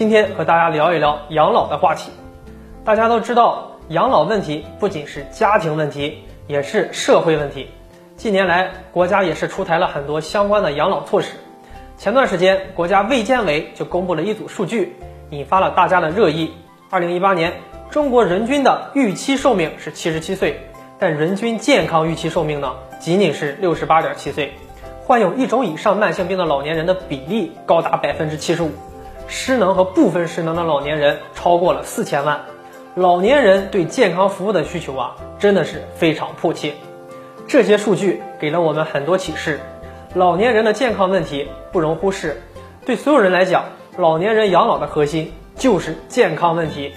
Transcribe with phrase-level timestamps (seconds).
[0.00, 2.10] 今天和大家聊一聊养老的话题。
[2.86, 7.68] 大家都知道，养老问题不仅是家庭问题，也是社会问题。
[8.16, 11.34] 近年来，国家也是出台了很多相关的养老措施。
[11.98, 14.96] 前段时间，国家卫健委就公布了一组数据，
[15.28, 16.50] 引发了大家的热议。
[16.88, 17.52] 二零一八年，
[17.90, 20.58] 中国人均的预期寿命是七十七岁，
[20.98, 24.54] 但人均健康预期寿命呢，仅仅是六十八点七岁。
[25.04, 28.70] 患有一种以上慢性病的老年人的比例高达百分之七十五，
[29.30, 32.40] 失能和部分失能的老年人超过了四千万。
[32.96, 36.74] 老年人对健康服务的需求啊，真的是非常迫切。
[37.46, 39.60] 这些数据给了我们很多启示，
[40.14, 42.42] 老年人的健康问题不容忽视。
[42.84, 43.66] 对所有人来讲，
[43.96, 46.92] 老年人养老的核心就是健康问题，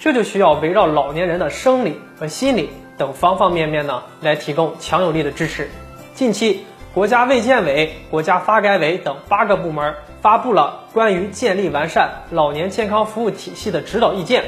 [0.00, 5.68] 这就需要围绕老年人的生理和心理等方方面面呢，来提供强有力的支持。
[6.14, 6.64] 近期。
[6.94, 14.44] 国家卫健委、国家发改委等八个部门发布了关于建立完善老年健康服务体系的指导意见。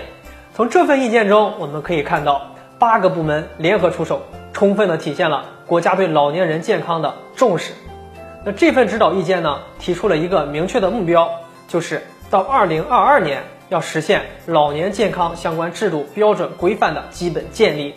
[0.55, 7.73] 从这份意见中，我们可以看到八个部门联合出手，充分的体现了国家对老年人健康的重视。
[8.45, 11.31] 那这份指导意见呢，提出了一个明确的目标，
[11.67, 17.95] 就是到二零二二年要实现老年健康相关制度标准规范的基本建立。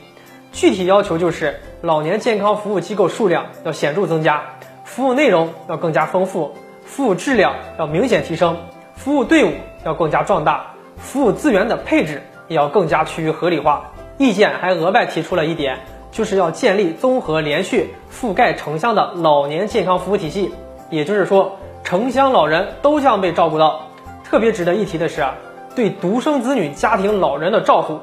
[0.57, 4.41] 具体要求就是，老年健康服务机构数量要显著增加，
[4.83, 8.57] 服务内容要更加丰富，服务质量要明显提升，
[8.95, 9.51] 服务队伍
[9.85, 13.91] 要更加壮大，服务资源的配置也要更加趋于合理化。
[14.17, 15.77] 意见还额外提出了一点，
[16.11, 20.51] 就是要建立综合连续、覆盖城乡的老年健康服务体系。
[20.89, 23.81] 也就是说，城乡老人都将被照顾到。
[24.23, 25.35] 特别值得一提的是啊，
[25.75, 27.99] 对独生子女家庭老人的照顾，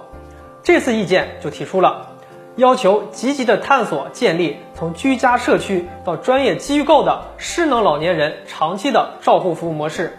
[0.62, 2.13] 这次意见就提出了。
[2.56, 10.16] 要求积极的探索建立从居家社区到专业机构的失能老年人长期的照护服务模式，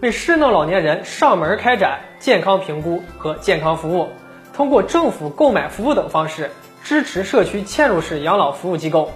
[0.00, 4.08] 为失能老年人上门开展健康评估和健康服务，
[4.52, 6.50] 通过政府购买服务等方式
[6.82, 9.12] 支持社区嵌入式养老服务机构，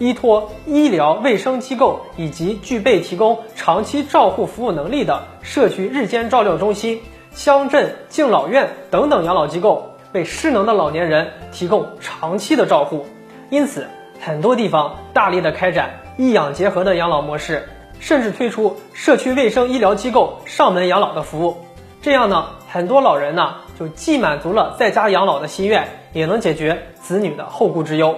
[0.00, 7.00] 依托医疗卫生机构以及具备提供长期照护服务能力的社区日间照料中心、
[7.30, 9.92] 乡镇敬老院等等养老机构。
[10.12, 13.06] 为失能的老年人提供长期的照护，
[13.50, 13.86] 因此
[14.20, 17.68] 很多地方大力的开展医养结合的养老模式，
[18.00, 21.58] 甚至推出社区卫生医疗机构上门养老的服务。
[22.00, 28.16] 这样呢，很多老人呢就既满足了在家养老的心愿，也能解决子女的后顾之忧。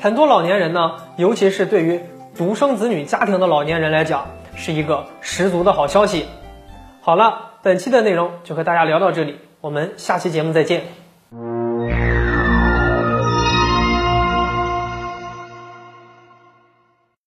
[0.00, 2.00] 很多老年人呢，尤其是对于
[2.36, 6.26] 独生子女家庭的老年人来讲，是一个十足的好消息。
[7.00, 11.07] 好了，本期的内容就和大家聊到这里，我们下期节目再见。